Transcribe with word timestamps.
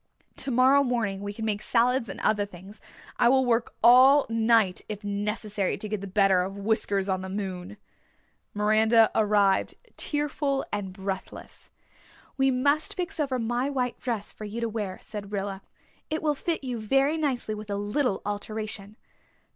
Tomorrow 0.35 0.83
morning 0.83 1.21
we 1.21 1.31
can 1.31 1.45
make 1.45 1.61
salads 1.61 2.09
and 2.09 2.19
other 2.21 2.43
things. 2.43 2.81
I 3.17 3.29
will 3.29 3.45
work 3.45 3.75
all 3.83 4.25
night 4.31 4.81
if 4.89 5.03
necessary 5.03 5.77
to 5.77 5.87
get 5.87 6.01
the 6.01 6.07
better 6.07 6.41
of 6.41 6.57
Whiskers 6.57 7.07
on 7.07 7.21
the 7.21 7.29
moon." 7.29 7.77
Miranda 8.55 9.11
arrived, 9.13 9.75
tearful 9.97 10.65
and 10.73 10.91
breathless. 10.91 11.69
"We 12.35 12.49
must 12.49 12.95
fix 12.95 13.19
over 13.19 13.37
my 13.37 13.69
white 13.69 13.99
dress 13.99 14.33
for 14.33 14.45
you 14.45 14.59
to 14.61 14.69
wear," 14.69 14.97
said 15.01 15.31
Rilla. 15.31 15.61
"It 16.09 16.23
will 16.23 16.33
fit 16.33 16.63
you 16.63 16.79
very 16.79 17.15
nicely 17.15 17.53
with 17.53 17.69
a 17.69 17.75
little 17.75 18.23
alteration." 18.25 18.97